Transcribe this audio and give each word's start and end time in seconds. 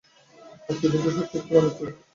আজকের 0.69 0.89
দিনটা 0.93 1.11
সত্যিই 1.11 1.39
একটা 1.39 1.49
দারুণ 1.49 1.71
দিন। 1.77 1.89